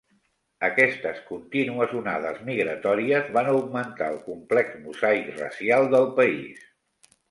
Aquestes 0.67 1.19
contínues 1.27 1.93
onades 1.99 2.41
migratòries 2.49 3.31
van 3.37 3.53
augmentar 3.55 4.11
el 4.17 4.21
complex 4.27 4.77
mosaic 4.91 5.35
racial 5.41 5.91
del 5.97 6.15
país. 6.23 6.71